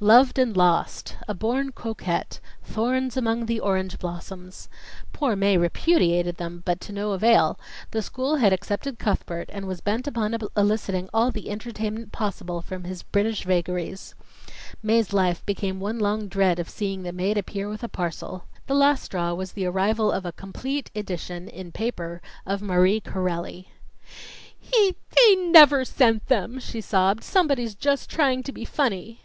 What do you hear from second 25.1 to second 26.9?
he never sent them!" she